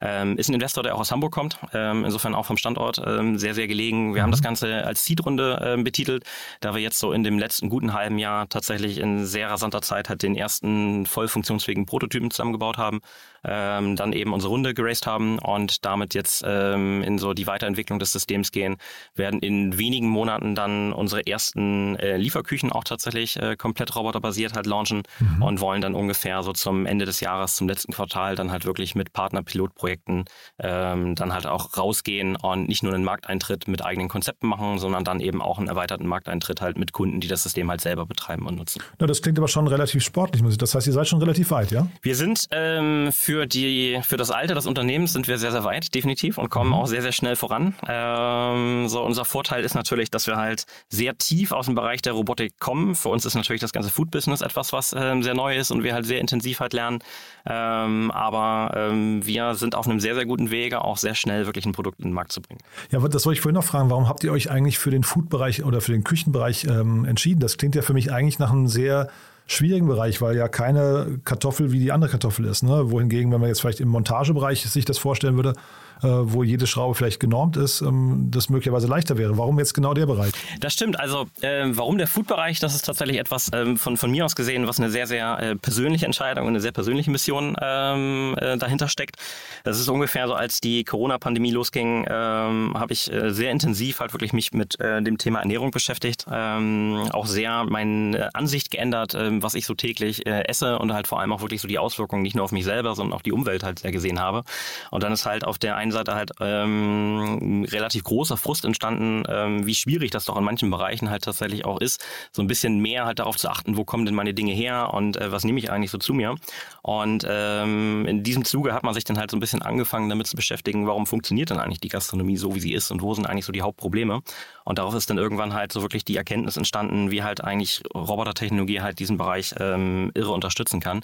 [0.00, 3.38] Ähm, ist ein Investor, der auch aus Hamburg kommt, ähm, insofern auch vom Standort ähm,
[3.38, 4.14] sehr, sehr gelegen.
[4.14, 4.24] Wir mhm.
[4.24, 6.24] haben das Ganze als Seed-Runde ähm, betitelt,
[6.60, 10.08] da wir jetzt so in dem letzten guten halben Jahr tatsächlich in sehr rasanter Zeit
[10.08, 13.00] halt den ersten voll funktionsfähigen Prototypen zusammengebaut haben,
[13.44, 17.98] ähm, dann eben unsere Runde geraced haben und damit jetzt ähm, in so die Weiterentwicklung
[17.98, 18.76] des Systems gehen,
[19.14, 24.66] werden in wenigen Monaten dann unsere ersten äh, Lieferküchen auch tatsächlich äh, komplett roboterbasiert halt
[24.66, 25.42] launchen mhm.
[25.42, 28.94] und wollen dann ungefähr so zum Ende des Jahres, zum letzten Quartal dann halt wirklich
[28.94, 30.24] mit Partnerpilotprojekten Projekten
[30.58, 35.04] ähm, dann halt auch rausgehen und nicht nur einen Markteintritt mit eigenen Konzepten machen, sondern
[35.04, 38.46] dann eben auch einen erweiterten Markteintritt halt mit Kunden, die das System halt selber betreiben
[38.46, 38.82] und nutzen.
[39.00, 40.42] Ja, das klingt aber schon relativ sportlich.
[40.58, 41.86] Das heißt, ihr seid schon relativ weit, ja?
[42.02, 45.94] Wir sind ähm, für, die, für das Alter des Unternehmens sind wir sehr, sehr weit,
[45.94, 46.74] definitiv, und kommen mhm.
[46.74, 47.74] auch sehr, sehr schnell voran.
[47.88, 52.12] Ähm, so unser Vorteil ist natürlich, dass wir halt sehr tief aus dem Bereich der
[52.12, 52.94] Robotik kommen.
[52.94, 55.94] Für uns ist natürlich das ganze Food-Business etwas, was ähm, sehr neu ist und wir
[55.94, 57.00] halt sehr intensiv halt lernen.
[57.46, 61.66] Ähm, aber ähm, wir sind auf einem sehr, sehr guten Wege, auch sehr schnell wirklich
[61.66, 62.60] ein Produkt in den Markt zu bringen.
[62.90, 63.90] Ja, das wollte ich vorhin noch fragen.
[63.90, 67.40] Warum habt ihr euch eigentlich für den Food-Bereich oder für den Küchenbereich ähm, entschieden?
[67.40, 69.08] Das klingt ja für mich eigentlich nach einem sehr
[69.50, 72.62] schwierigen Bereich, weil ja keine Kartoffel wie die andere Kartoffel ist.
[72.62, 72.90] Ne?
[72.90, 75.54] Wohingegen, wenn man jetzt vielleicht im Montagebereich sich das vorstellen würde,
[76.02, 79.36] wo jede Schraube vielleicht genormt ist, ähm, das möglicherweise leichter wäre.
[79.38, 80.32] Warum jetzt genau der Bereich?
[80.60, 80.98] Das stimmt.
[80.98, 84.66] Also äh, warum der Food-Bereich, das ist tatsächlich etwas ähm, von, von mir aus gesehen,
[84.66, 88.88] was eine sehr, sehr äh, persönliche Entscheidung und eine sehr persönliche Mission ähm, äh, dahinter
[88.88, 89.16] steckt.
[89.64, 94.32] Das ist ungefähr so, als die Corona-Pandemie losging, habe ich äh, sehr intensiv halt wirklich
[94.32, 96.26] mich mit äh, dem Thema Ernährung beschäftigt.
[96.28, 101.32] Auch sehr meine Ansicht geändert, was ich so täglich äh, esse und halt vor allem
[101.32, 103.80] auch wirklich so die Auswirkungen nicht nur auf mich selber, sondern auch die Umwelt halt
[103.80, 104.42] sehr gesehen habe.
[104.90, 109.66] Und dann ist halt auf der einen Seite halt ähm, relativ großer Frust entstanden, ähm,
[109.66, 113.06] wie schwierig das doch in manchen Bereichen halt tatsächlich auch ist, so ein bisschen mehr
[113.06, 115.70] halt darauf zu achten, wo kommen denn meine Dinge her und äh, was nehme ich
[115.70, 116.36] eigentlich so zu mir.
[116.82, 120.26] Und ähm, in diesem Zuge hat man sich dann halt so ein bisschen angefangen damit
[120.26, 123.26] zu beschäftigen, warum funktioniert denn eigentlich die Gastronomie so, wie sie ist und wo sind
[123.26, 124.20] eigentlich so die Hauptprobleme.
[124.64, 128.80] Und darauf ist dann irgendwann halt so wirklich die Erkenntnis entstanden, wie halt eigentlich Robotertechnologie
[128.80, 131.02] halt diesen Bereich ähm, irre unterstützen kann.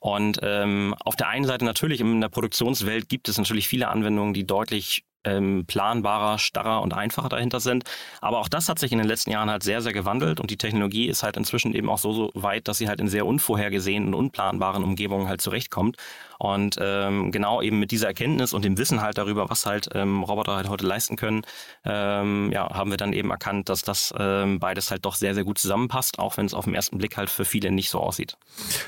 [0.00, 4.25] Und ähm, auf der einen Seite natürlich in der Produktionswelt gibt es natürlich viele Anwendungen,
[4.34, 7.84] die deutlich ähm, planbarer, starrer und einfacher dahinter sind.
[8.20, 10.56] Aber auch das hat sich in den letzten Jahren halt sehr, sehr gewandelt und die
[10.56, 14.14] Technologie ist halt inzwischen eben auch so, so weit, dass sie halt in sehr unvorhergesehenen
[14.14, 15.96] unplanbaren Umgebungen halt zurechtkommt.
[16.38, 20.22] Und ähm, genau eben mit dieser Erkenntnis und dem Wissen halt darüber, was halt ähm,
[20.22, 21.42] Roboter halt heute leisten können,
[21.84, 25.44] ähm, ja, haben wir dann eben erkannt, dass das ähm, beides halt doch sehr, sehr
[25.44, 28.36] gut zusammenpasst, auch wenn es auf den ersten Blick halt für viele nicht so aussieht.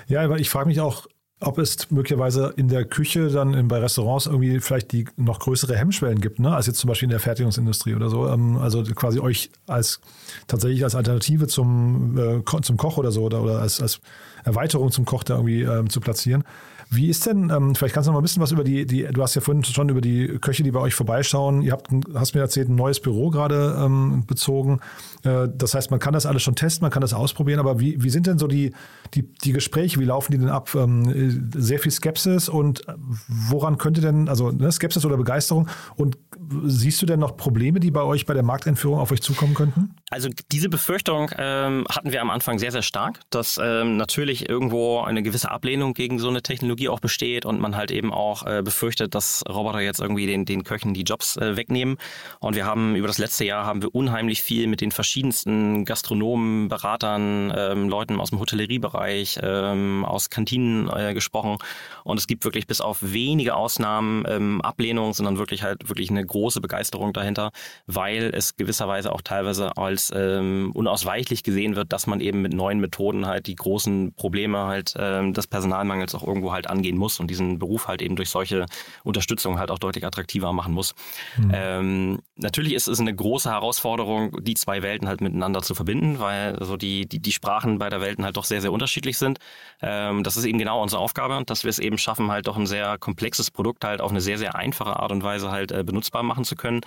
[0.08, 1.06] Ja, aber ich frage mich auch,
[1.40, 6.20] ob es möglicherweise in der Küche dann bei Restaurants irgendwie vielleicht die noch größere Hemmschwellen
[6.20, 6.54] gibt, ne?
[6.54, 8.26] als jetzt zum Beispiel in der Fertigungsindustrie oder so.
[8.28, 10.00] Ähm, also quasi euch als
[10.48, 14.00] tatsächlich als Alternative zum, äh, zum Koch oder so oder, oder als, als
[14.44, 16.42] Erweiterung zum Koch da irgendwie ähm, zu platzieren.
[16.90, 19.02] Wie ist denn, ähm, vielleicht kannst du noch mal ein bisschen was über die, die,
[19.04, 21.62] du hast ja vorhin schon über die Köche, die bei euch vorbeischauen.
[21.62, 24.80] Ihr habt, hast mir erzählt, ein neues Büro gerade ähm, bezogen.
[25.22, 28.02] Äh, das heißt, man kann das alles schon testen, man kann das ausprobieren, aber wie,
[28.02, 28.72] wie sind denn so die,
[29.14, 30.74] die, die Gespräche, wie laufen die denn ab?
[30.74, 32.82] Ähm, sehr viel Skepsis und
[33.28, 36.16] woran könnte denn, also ne, Skepsis oder Begeisterung und
[36.64, 39.94] siehst du denn noch Probleme, die bei euch bei der Markteinführung auf euch zukommen könnten?
[40.10, 45.00] Also diese Befürchtung ähm, hatten wir am Anfang sehr, sehr stark, dass ähm, natürlich irgendwo
[45.00, 48.62] eine gewisse Ablehnung gegen so eine Technologie auch besteht und man halt eben auch äh,
[48.62, 51.98] befürchtet, dass Roboter jetzt irgendwie den, den Köchen die Jobs äh, wegnehmen.
[52.38, 56.68] Und wir haben über das letzte Jahr haben wir unheimlich viel mit den verschiedensten Gastronomen,
[56.68, 61.56] Beratern, ähm, Leuten aus dem Hotelleriebereich, ähm, aus Kantinen äh, gesprochen.
[62.04, 66.24] Und es gibt wirklich bis auf wenige Ausnahmen ähm, Ablehnung, sondern wirklich halt wirklich eine
[66.24, 67.50] große Begeisterung dahinter,
[67.88, 72.52] weil es gewisserweise auch teilweise als als ähm, unausweichlich gesehen wird, dass man eben mit
[72.52, 77.20] neuen Methoden halt die großen Probleme halt ähm, des Personalmangels auch irgendwo halt angehen muss
[77.20, 78.66] und diesen Beruf halt eben durch solche
[79.04, 80.94] Unterstützung halt auch deutlich attraktiver machen muss.
[81.36, 81.50] Mhm.
[81.52, 86.56] Ähm, natürlich ist es eine große Herausforderung, die zwei Welten halt miteinander zu verbinden, weil
[86.64, 89.38] so die, die, die Sprachen beider Welten halt doch sehr, sehr unterschiedlich sind.
[89.80, 92.66] Ähm, das ist eben genau unsere Aufgabe, dass wir es eben schaffen, halt doch ein
[92.66, 96.22] sehr komplexes Produkt halt auf eine sehr, sehr einfache Art und Weise halt äh, benutzbar
[96.22, 96.80] machen zu können.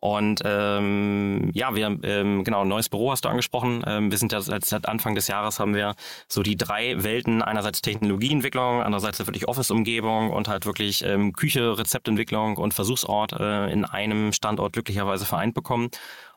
[0.00, 3.82] Und ähm, ja, wir ähm, genau neues Büro hast du angesprochen.
[3.86, 5.96] Ähm, wir sind ja seit, seit Anfang des Jahres haben wir
[6.28, 12.58] so die drei Welten einerseits Technologieentwicklung, andererseits wirklich Office-Umgebung und halt wirklich ähm, Küche, Rezeptentwicklung
[12.58, 15.90] und Versuchsort äh, in einem Standort glücklicherweise vereint bekommen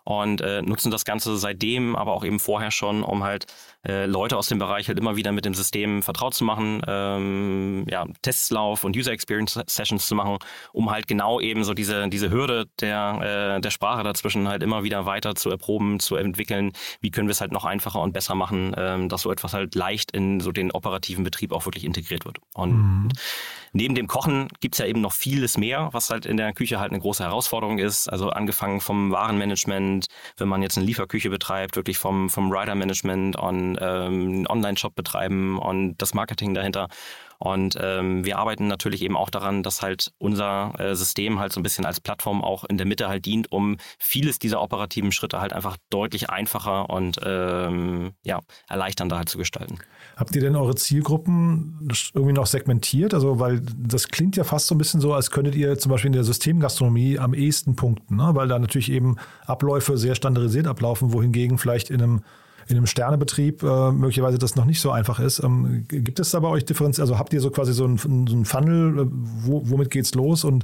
[0.04, 3.46] und äh, nutzen das Ganze seitdem, aber auch eben vorher schon, um halt
[3.88, 7.86] äh, Leute aus dem Bereich halt immer wieder mit dem System vertraut zu machen, ähm,
[7.90, 10.38] ja, Testslauf und User Experience Sessions zu machen,
[10.74, 14.84] um halt genau eben so diese, diese Hürde der, äh, der Sprache dazwischen halt immer
[14.84, 16.72] wieder weiter zu erproben, zu entwickeln.
[17.00, 19.76] Wie können wir es halt noch einfacher und besser machen, ähm, dass so etwas halt
[19.76, 22.38] leicht in so den operativen Betrieb auch wirklich integriert wird.
[22.54, 23.10] Und mhm.
[23.73, 26.91] Neben dem Kochen gibt's ja eben noch vieles mehr, was halt in der Küche halt
[26.91, 28.10] eine große Herausforderung ist.
[28.10, 30.07] Also angefangen vom Warenmanagement,
[30.38, 35.95] wenn man jetzt eine Lieferküche betreibt, wirklich vom, vom Rider-Management und ähm, Online-Shop betreiben und
[35.97, 36.89] das Marketing dahinter.
[37.41, 41.60] Und ähm, wir arbeiten natürlich eben auch daran, dass halt unser äh, System halt so
[41.60, 45.41] ein bisschen als Plattform auch in der Mitte halt dient, um vieles dieser operativen Schritte
[45.41, 49.80] halt einfach deutlich einfacher und ähm, ja, erleichternder halt zu gestalten.
[50.15, 53.15] Habt ihr denn eure Zielgruppen irgendwie noch segmentiert?
[53.15, 56.10] Also, weil das klingt ja fast so ein bisschen so, als könntet ihr zum Beispiel
[56.10, 58.36] in der Systemgastronomie am ehesten punkten, ne?
[58.36, 59.15] weil da natürlich eben
[59.47, 62.21] Abläufe sehr standardisiert ablaufen, wohingegen vielleicht in einem
[62.67, 65.43] in einem Sternebetrieb äh, möglicherweise das noch nicht so einfach ist.
[65.43, 67.00] Ähm, gibt es da bei euch Differenz?
[67.00, 70.63] Also habt ihr so quasi so einen so Funnel, äh, wo, womit geht's los und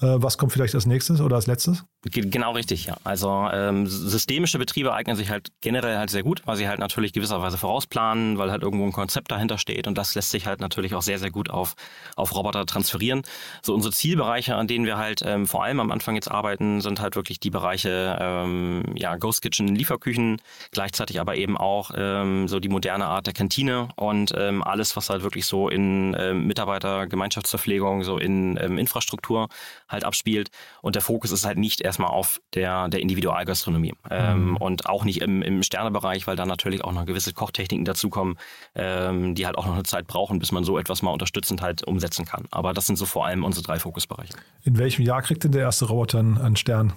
[0.00, 1.84] äh, was kommt vielleicht als nächstes oder als letztes?
[2.04, 2.96] Genau richtig, ja.
[3.02, 7.12] Also ähm, systemische Betriebe eignen sich halt generell halt sehr gut, weil sie halt natürlich
[7.12, 10.94] gewisserweise vorausplanen, weil halt irgendwo ein Konzept dahinter steht und das lässt sich halt natürlich
[10.94, 11.74] auch sehr, sehr gut auf,
[12.14, 13.22] auf Roboter transferieren.
[13.62, 17.00] So unsere Zielbereiche, an denen wir halt ähm, vor allem am Anfang jetzt arbeiten, sind
[17.00, 22.60] halt wirklich die Bereiche ähm, ja, Ghost Kitchen, Lieferküchen, gleichzeitig aber eben auch ähm, so
[22.60, 28.04] die moderne Art der Kantine und ähm, alles, was halt wirklich so in ähm, Mitarbeiter-Gemeinschaftsverpflegung,
[28.04, 29.48] so in ähm, Infrastruktur
[29.88, 30.50] halt abspielt.
[30.80, 34.56] Und der Fokus ist halt nicht erstmal auf der, der Individualgastronomie ähm, mhm.
[34.56, 38.38] und auch nicht im, im Sternebereich, weil da natürlich auch noch gewisse Kochtechniken dazukommen,
[38.74, 41.84] ähm, die halt auch noch eine Zeit brauchen, bis man so etwas mal unterstützend halt
[41.84, 42.46] umsetzen kann.
[42.50, 44.34] Aber das sind so vor allem unsere drei Fokusbereiche.
[44.62, 46.92] In welchem Jahr kriegt denn der erste Roboter einen Stern?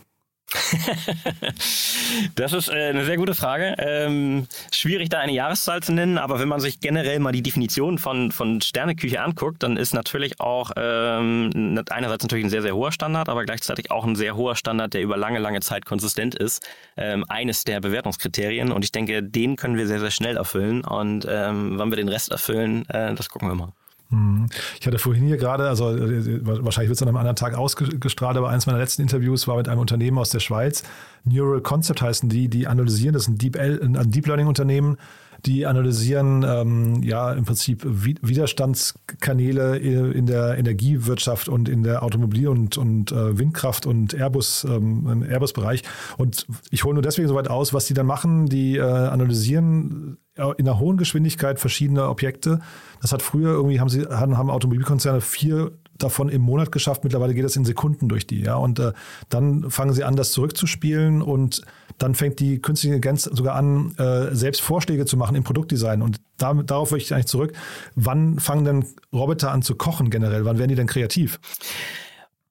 [2.35, 3.75] das ist äh, eine sehr gute Frage.
[3.77, 7.97] Ähm, schwierig da eine Jahreszahl zu nennen, aber wenn man sich generell mal die Definition
[7.97, 12.91] von, von Sterneküche anguckt, dann ist natürlich auch ähm, einerseits natürlich ein sehr, sehr hoher
[12.91, 16.67] Standard, aber gleichzeitig auch ein sehr hoher Standard, der über lange, lange Zeit konsistent ist,
[16.97, 18.71] ähm, eines der Bewertungskriterien.
[18.71, 20.83] Und ich denke, den können wir sehr, sehr schnell erfüllen.
[20.83, 23.73] Und ähm, wann wir den Rest erfüllen, äh, das gucken wir mal.
[24.11, 24.47] Mhm.
[24.79, 28.37] Ich hatte vorhin hier gerade, also äh, wahrscheinlich wird es an einem anderen Tag ausgestrahlt,
[28.37, 30.83] aber eines meiner letzten Interviews war mit einem Unternehmen aus der Schweiz.
[31.23, 34.97] Neural Concept heißen die, die analysieren, das ist ein Deep, ein Deep Learning Unternehmen,
[35.45, 42.77] die analysieren ähm, ja im Prinzip Widerstandskanäle in der Energiewirtschaft und in der Automobil- und,
[42.77, 45.83] und äh, Windkraft- und Airbus, ähm, Airbus-Bereich.
[46.17, 48.47] Und ich hole nur deswegen so weit aus, was die dann machen.
[48.47, 52.61] Die äh, analysieren in einer hohen Geschwindigkeit verschiedene Objekte.
[53.01, 57.03] Das hat früher irgendwie, haben sie, haben, haben Automobilkonzerne vier davon im Monat geschafft.
[57.03, 58.55] Mittlerweile geht das in Sekunden durch die, ja.
[58.55, 58.93] Und äh,
[59.29, 61.61] dann fangen sie an, das zurückzuspielen und
[62.01, 66.01] dann fängt die künstliche Intelligenz sogar an, äh, selbst Vorschläge zu machen im Produktdesign.
[66.01, 67.53] Und da, darauf möchte ich eigentlich zurück.
[67.95, 70.45] Wann fangen denn Roboter an zu kochen generell?
[70.45, 71.39] Wann werden die denn kreativ?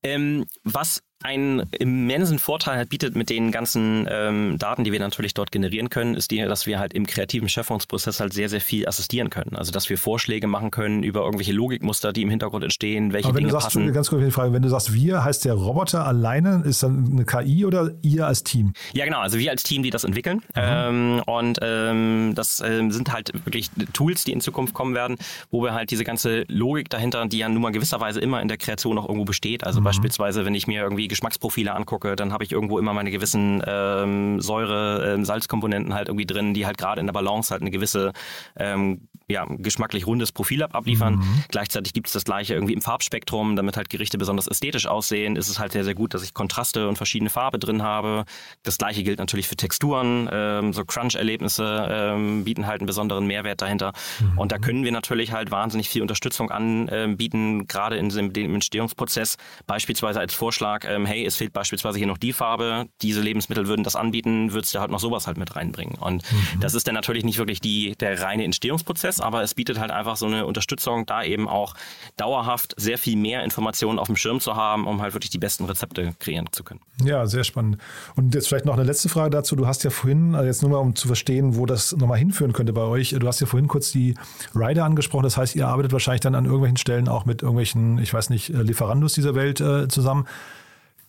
[0.02, 5.34] Ähm, was einen immensen Vorteil halt bietet mit den ganzen ähm, Daten, die wir natürlich
[5.34, 8.88] dort generieren können, ist die, dass wir halt im kreativen Schöpfungsprozess halt sehr, sehr viel
[8.88, 9.54] assistieren können.
[9.54, 13.36] Also dass wir Vorschläge machen können über irgendwelche Logikmuster, die im Hintergrund entstehen, welche Aber
[13.36, 13.92] wenn Dinge du sagst, passen.
[13.92, 17.24] Ganz kurz die Frage, wenn du sagst wir, heißt der Roboter alleine, ist dann eine
[17.26, 18.72] KI oder ihr als Team?
[18.94, 20.42] Ja genau, also wir als Team, die das entwickeln.
[20.54, 25.18] Ähm, und ähm, das ähm, sind halt wirklich Tools, die in Zukunft kommen werden,
[25.50, 28.56] wo wir halt diese ganze Logik dahinter, die ja nun mal gewisserweise immer in der
[28.56, 29.64] Kreation noch irgendwo besteht.
[29.64, 29.84] Also mhm.
[29.84, 34.40] beispielsweise, wenn ich mir irgendwie Geschmacksprofile angucke, dann habe ich irgendwo immer meine gewissen ähm,
[34.40, 38.12] Säure, ähm, Salzkomponenten halt irgendwie drin, die halt gerade in der Balance halt eine gewisse
[38.56, 41.16] ähm, ja, geschmacklich rundes Profil abliefern.
[41.16, 41.44] Mhm.
[41.48, 45.48] Gleichzeitig gibt es das gleiche irgendwie im Farbspektrum, damit halt Gerichte besonders ästhetisch aussehen, ist
[45.48, 48.24] es halt sehr, sehr gut, dass ich Kontraste und verschiedene Farbe drin habe.
[48.62, 53.62] Das gleiche gilt natürlich für Texturen, ähm, so Crunch-Erlebnisse ähm, bieten halt einen besonderen Mehrwert
[53.62, 53.92] dahinter.
[54.20, 54.38] Mhm.
[54.38, 59.36] Und da können wir natürlich halt wahnsinnig viel Unterstützung anbieten, gerade in dem Entstehungsprozess.
[59.66, 63.84] Beispielsweise als Vorschlag, ähm, hey, es fehlt beispielsweise hier noch die Farbe, diese Lebensmittel würden
[63.84, 65.96] das anbieten, würdest du halt noch sowas halt mit reinbringen.
[65.98, 66.60] Und mhm.
[66.60, 70.16] das ist dann natürlich nicht wirklich die, der reine Entstehungsprozess, aber es bietet halt einfach
[70.16, 71.74] so eine Unterstützung, da eben auch
[72.16, 75.64] dauerhaft sehr viel mehr Informationen auf dem Schirm zu haben, um halt wirklich die besten
[75.64, 76.80] Rezepte kreieren zu können.
[77.02, 77.78] Ja, sehr spannend.
[78.16, 79.56] Und jetzt vielleicht noch eine letzte Frage dazu.
[79.56, 82.52] Du hast ja vorhin, also jetzt nur mal um zu verstehen, wo das nochmal hinführen
[82.52, 84.14] könnte bei euch, du hast ja vorhin kurz die
[84.54, 85.24] Rider angesprochen.
[85.24, 88.48] Das heißt, ihr arbeitet wahrscheinlich dann an irgendwelchen Stellen auch mit irgendwelchen, ich weiß nicht,
[88.48, 90.26] Lieferandos dieser Welt äh, zusammen.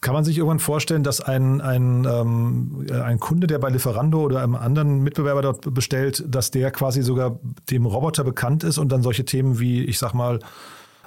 [0.01, 4.41] Kann man sich irgendwann vorstellen, dass ein, ein, ähm, ein Kunde, der bei Lieferando oder
[4.41, 9.03] einem anderen Mitbewerber dort bestellt, dass der quasi sogar dem Roboter bekannt ist und dann
[9.03, 10.39] solche Themen wie, ich sag mal,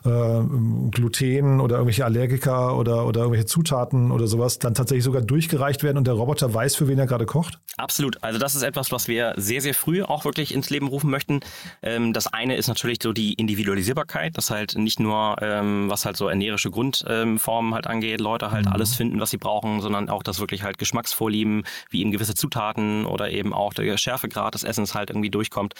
[0.05, 0.43] äh,
[0.91, 5.99] Gluten oder irgendwelche Allergiker oder, oder irgendwelche Zutaten oder sowas dann tatsächlich sogar durchgereicht werden
[5.99, 7.59] und der Roboter weiß, für wen er gerade kocht?
[7.77, 8.23] Absolut.
[8.23, 11.41] Also das ist etwas, was wir sehr, sehr früh auch wirklich ins Leben rufen möchten.
[11.83, 16.17] Ähm, das eine ist natürlich so die Individualisierbarkeit, dass halt nicht nur, ähm, was halt
[16.17, 18.73] so ernährische Grundformen halt angeht, Leute halt mhm.
[18.73, 23.07] alles finden, was sie brauchen, sondern auch, dass wirklich halt Geschmacksvorlieben, wie eben gewisse Zutaten
[23.07, 25.75] oder eben auch der Schärfegrad des Essens halt irgendwie durchkommt.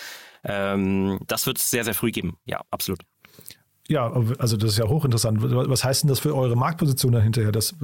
[0.45, 2.39] Ähm, das wird es sehr, sehr früh geben.
[2.45, 3.01] Ja, absolut.
[3.87, 5.41] Ja, also das ist ja hochinteressant.
[5.43, 7.53] Was heißt denn das für eure Marktposition dann hinterher?
[7.53, 7.75] Das,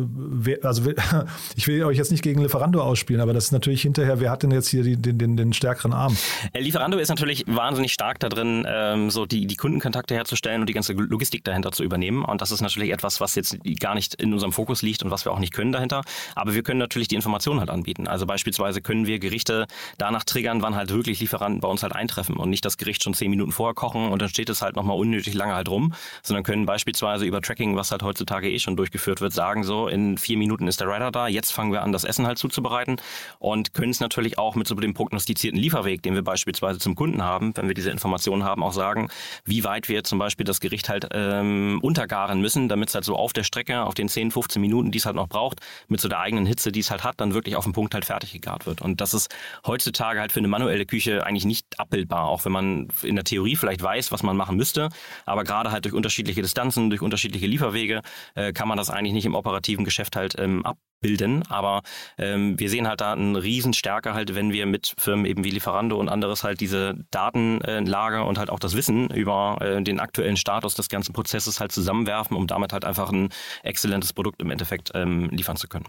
[0.63, 0.91] also
[1.57, 4.43] ich will euch jetzt nicht gegen Lieferando ausspielen, aber das ist natürlich hinterher, wer hat
[4.43, 6.17] denn jetzt hier den, den, den stärkeren Arm?
[6.55, 10.69] Äh, Lieferando ist natürlich wahnsinnig stark da drin, ähm, so die, die Kundenkontakte herzustellen und
[10.69, 12.25] die ganze Logistik dahinter zu übernehmen.
[12.25, 15.27] Und das ist natürlich etwas, was jetzt gar nicht in unserem Fokus liegt und was
[15.27, 16.01] wir auch nicht können dahinter.
[16.35, 18.09] Aber wir können natürlich die Informationen halt anbieten.
[18.09, 19.67] Also beispielsweise können wir Gerichte
[19.99, 23.13] danach triggern, wann halt wirklich Lieferanten bei uns halt eintreffen und nicht das Gericht schon
[23.13, 25.90] zehn Minuten vorher kochen und dann steht es halt nochmal unnötig lange halt rum
[26.23, 30.19] sondern können beispielsweise über Tracking, was halt heutzutage eh schon durchgeführt wird, sagen so, in
[30.19, 32.97] vier Minuten ist der Rider da, jetzt fangen wir an, das Essen halt zuzubereiten
[33.39, 37.23] und können es natürlich auch mit so dem prognostizierten Lieferweg, den wir beispielsweise zum Kunden
[37.23, 39.09] haben, wenn wir diese Informationen haben, auch sagen,
[39.45, 43.17] wie weit wir zum Beispiel das Gericht halt ähm, untergaren müssen, damit es halt so
[43.17, 46.09] auf der Strecke, auf den 10, 15 Minuten, die es halt noch braucht, mit so
[46.09, 48.67] der eigenen Hitze, die es halt hat, dann wirklich auf dem Punkt halt fertig gegart
[48.67, 48.81] wird.
[48.81, 49.35] Und das ist
[49.67, 53.57] heutzutage halt für eine manuelle Küche eigentlich nicht abbildbar, auch wenn man in der Theorie
[53.57, 54.89] vielleicht weiß, was man machen müsste,
[55.27, 58.03] aber gerade halt durch unterschiedliche Distanzen, durch unterschiedliche Lieferwege
[58.35, 61.43] äh, kann man das eigentlich nicht im operativen Geschäft halt ähm, abbilden.
[61.49, 61.83] Aber
[62.19, 65.99] ähm, wir sehen halt da eine Riesenstärke halt, wenn wir mit Firmen eben wie Lieferando
[65.99, 70.75] und anderes halt diese Datenlage und halt auch das Wissen über äh, den aktuellen Status
[70.75, 73.31] des ganzen Prozesses halt zusammenwerfen, um damit halt einfach ein
[73.63, 75.87] exzellentes Produkt im Endeffekt ähm, liefern zu können.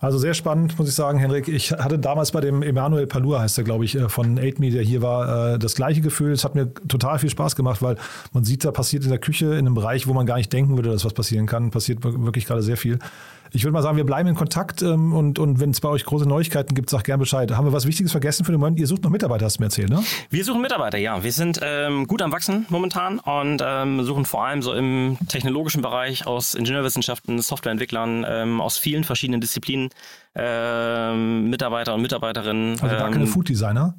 [0.00, 1.48] Also sehr spannend, muss ich sagen, Henrik.
[1.48, 4.82] Ich hatte damals bei dem Emanuel Palur, heißt er, glaube ich, äh, von 8Me, der
[4.82, 6.32] hier war, äh, das gleiche Gefühl.
[6.32, 7.96] Es hat mir total viel Spaß gemacht, weil
[8.32, 10.76] man sieht, da passiert in der Küche, in einem Bereich, wo man gar nicht denken
[10.76, 12.98] würde, dass was passieren kann, passiert wirklich gerade sehr viel.
[13.54, 16.04] Ich würde mal sagen, wir bleiben in Kontakt ähm, und, und wenn es bei euch
[16.04, 17.50] große Neuigkeiten gibt, sag gerne Bescheid.
[17.52, 18.78] Haben wir was Wichtiges vergessen für den Moment?
[18.80, 20.02] Ihr sucht noch Mitarbeiter, hast du mir erzählt, ne?
[20.30, 21.22] Wir suchen Mitarbeiter, ja.
[21.22, 25.82] Wir sind ähm, gut am Wachsen momentan und ähm, suchen vor allem so im technologischen
[25.82, 29.90] Bereich aus Ingenieurwissenschaften, Softwareentwicklern, ähm, aus vielen verschiedenen Disziplinen
[30.34, 32.80] ähm, Mitarbeiter und Mitarbeiterinnen.
[32.80, 33.94] Also gar keine ähm, Food Designer?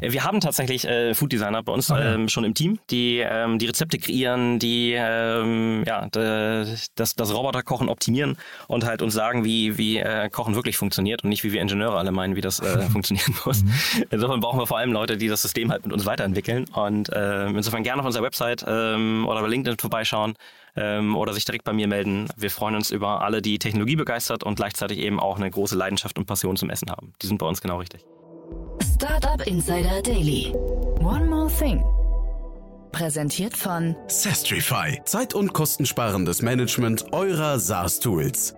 [0.00, 2.14] Äh, wir haben tatsächlich äh, Food Designer bei uns okay.
[2.14, 7.88] ähm, schon im Team, die ähm, die Rezepte kreieren, die ähm, ja, das, das Roboterkochen
[7.88, 11.60] optimieren und halt uns sagen, wie, wie äh, Kochen wirklich funktioniert und nicht wie wir
[11.60, 13.62] Ingenieure alle meinen, wie das äh, funktionieren muss.
[13.62, 13.72] Mhm.
[14.10, 17.46] Insofern brauchen wir vor allem Leute, die das System halt mit uns weiterentwickeln und äh,
[17.46, 20.34] insofern gerne auf unserer Website ähm, oder bei LinkedIn vorbeischauen
[20.76, 22.28] ähm, oder sich direkt bei mir melden.
[22.36, 26.18] Wir freuen uns über alle, die Technologie begeistert und gleichzeitig eben auch eine große Leidenschaft
[26.18, 27.12] und Passion zum Essen haben.
[27.22, 28.04] Die sind bei uns genau richtig.
[29.00, 30.52] Startup Insider Daily.
[30.98, 31.84] One more thing.
[32.90, 35.00] Präsentiert von Sestrify.
[35.04, 38.56] Zeit- und kostensparendes Management eurer SaaS-Tools.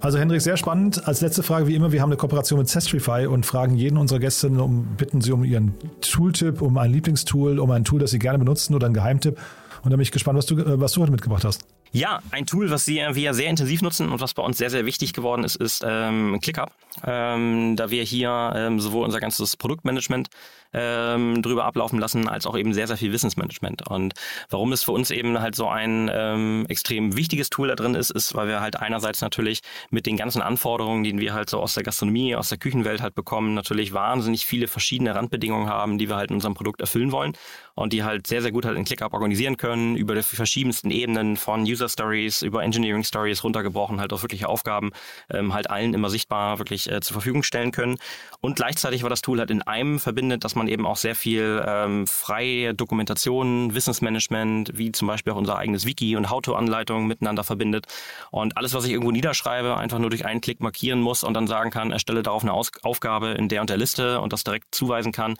[0.00, 1.06] Also Hendrik, sehr spannend.
[1.06, 4.18] Als letzte Frage wie immer, wir haben eine Kooperation mit Sestrify und fragen jeden unserer
[4.18, 8.18] Gäste, um, bitten sie um ihren Tooltip, um ein Lieblingstool, um ein Tool, das sie
[8.18, 9.38] gerne benutzen oder einen Geheimtipp.
[9.82, 11.66] Und da bin ich gespannt, was du, äh, was du heute mitgebracht hast.
[11.96, 14.84] Ja, ein Tool, was wir, wir sehr intensiv nutzen und was bei uns sehr, sehr
[14.84, 16.70] wichtig geworden ist, ist ähm, ClickUp.
[17.06, 20.28] Ähm, da wir hier ähm, sowohl unser ganzes Produktmanagement
[20.72, 23.88] ähm, drüber ablaufen lassen, als auch eben sehr, sehr viel Wissensmanagement.
[23.88, 24.14] Und
[24.50, 28.10] warum es für uns eben halt so ein ähm, extrem wichtiges Tool da drin ist,
[28.10, 31.74] ist, weil wir halt einerseits natürlich mit den ganzen Anforderungen, die wir halt so aus
[31.74, 36.16] der Gastronomie, aus der Küchenwelt halt bekommen, natürlich wahnsinnig viele verschiedene Randbedingungen haben, die wir
[36.16, 37.34] halt in unserem Produkt erfüllen wollen
[37.76, 41.36] und die halt sehr, sehr gut halt in ClickUp organisieren können, über die verschiedensten Ebenen
[41.36, 44.92] von User Stories, über Engineering Stories runtergebrochen, halt auf wirkliche Aufgaben,
[45.30, 47.96] ähm, halt allen immer sichtbar wirklich äh, zur Verfügung stellen können.
[48.40, 51.64] Und gleichzeitig war das Tool halt in einem verbindet, dass man eben auch sehr viel
[51.66, 57.86] ähm, freie Dokumentation, Wissensmanagement, wie zum Beispiel auch unser eigenes Wiki und How-to-Anleitungen miteinander verbindet.
[58.30, 61.46] Und alles, was ich irgendwo niederschreibe, einfach nur durch einen Klick markieren muss und dann
[61.46, 64.74] sagen kann, erstelle darauf eine Aus Aufgabe in der und der Liste und das direkt
[64.74, 65.36] zuweisen kann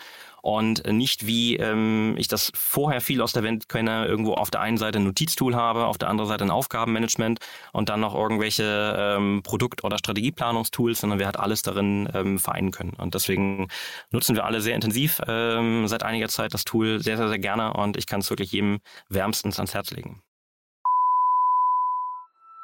[0.47, 4.61] und nicht wie ähm, ich das vorher viel aus der Welt kenne, irgendwo auf der
[4.61, 7.41] einen Seite ein Notiztool habe, auf der anderen Seite ein Aufgabenmanagement
[7.73, 12.71] und dann noch irgendwelche ähm, Produkt- oder Strategieplanungstools, sondern wir halt alles darin ähm, vereinen
[12.71, 12.93] können.
[12.97, 13.67] Und deswegen
[14.13, 17.73] nutzen wir alle sehr intensiv ähm, seit einiger Zeit das Tool sehr, sehr, sehr gerne
[17.73, 18.79] und ich kann es wirklich jedem
[19.09, 20.23] wärmstens ans Herz legen.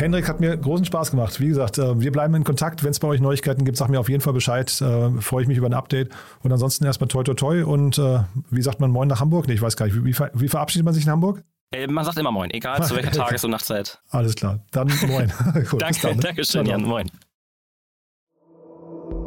[0.00, 1.40] Hendrik hat mir großen Spaß gemacht.
[1.40, 2.82] Wie gesagt, äh, wir bleiben in Kontakt.
[2.82, 4.68] Wenn es bei euch Neuigkeiten gibt, sag mir auf jeden Fall Bescheid.
[4.80, 6.10] Äh, freue ich mich über ein Update.
[6.42, 7.64] Und ansonsten erstmal toi toi toi.
[7.64, 9.46] Und äh, wie sagt man Moin nach Hamburg?
[9.46, 10.04] Nee, ich weiß gar nicht.
[10.04, 11.42] Wie, wie verabschiedet man sich in Hamburg?
[11.88, 14.00] man sagt immer Moin, egal zu welcher Tages- und Nachtzeit.
[14.08, 14.58] Alles klar.
[14.72, 15.32] Dann Moin.
[15.70, 16.22] Gut, Danke, dann, ne?
[16.22, 16.82] Dankeschön, Jan.
[16.82, 17.10] Moin.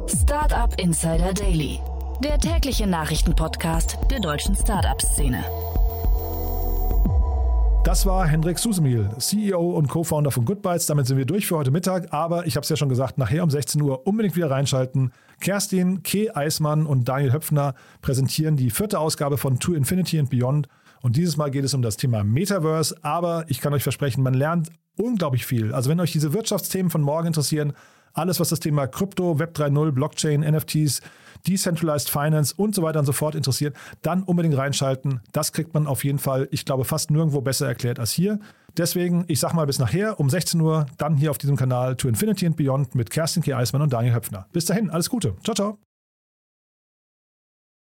[0.07, 1.79] Startup Insider Daily,
[2.21, 5.43] der tägliche Nachrichtenpodcast der deutschen Startup-Szene.
[7.83, 10.85] Das war Hendrik Susemil, CEO und Co-Founder von Goodbytes.
[10.85, 12.13] Damit sind wir durch für heute Mittag.
[12.13, 15.11] Aber ich habe es ja schon gesagt, nachher um 16 Uhr unbedingt wieder reinschalten.
[15.41, 16.29] Kerstin, K.
[16.33, 20.69] Eismann und Daniel Höpfner präsentieren die vierte Ausgabe von To Infinity and Beyond.
[21.01, 22.95] Und dieses Mal geht es um das Thema Metaverse.
[23.01, 25.73] Aber ich kann euch versprechen, man lernt unglaublich viel.
[25.73, 27.73] Also wenn euch diese Wirtschaftsthemen von morgen interessieren,
[28.13, 31.01] alles was das Thema Krypto, Web 3.0, Blockchain, NFTs,
[31.47, 35.21] Decentralized Finance und so weiter und so fort interessiert, dann unbedingt reinschalten.
[35.31, 38.39] Das kriegt man auf jeden Fall, ich glaube, fast nirgendwo besser erklärt als hier.
[38.77, 42.07] Deswegen, ich sag mal bis nachher um 16 Uhr, dann hier auf diesem Kanal To
[42.07, 43.55] Infinity and Beyond mit Kerstin K.
[43.55, 44.47] Eismann und Daniel Höpfner.
[44.51, 45.35] Bis dahin, alles Gute.
[45.43, 45.92] Ciao, ciao.